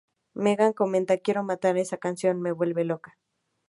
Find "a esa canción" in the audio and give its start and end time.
1.75-2.41